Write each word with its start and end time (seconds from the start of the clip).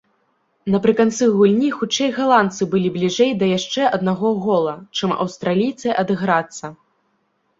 Напрыканцы 0.75 1.23
гульні 1.33 1.67
хутчэй 1.81 2.09
галандцы 2.15 2.67
былі 2.71 2.89
бліжэй 2.95 3.29
да 3.43 3.51
яшчэ 3.51 3.81
аднаго 3.99 4.33
гола, 4.45 4.73
чым 5.01 5.13
аўстралійцы 5.27 5.87
адыграцца. 6.03 6.65